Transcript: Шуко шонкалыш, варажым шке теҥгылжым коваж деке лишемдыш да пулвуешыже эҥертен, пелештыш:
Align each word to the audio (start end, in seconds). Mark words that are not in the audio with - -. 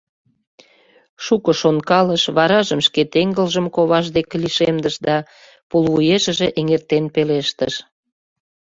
Шуко 1.23 1.51
шонкалыш, 1.61 2.23
варажым 2.35 2.79
шке 2.87 3.01
теҥгылжым 3.13 3.67
коваж 3.75 4.05
деке 4.15 4.35
лишемдыш 4.43 4.95
да 5.07 5.15
пулвуешыже 5.69 6.47
эҥертен, 6.59 7.05
пелештыш: 7.15 7.73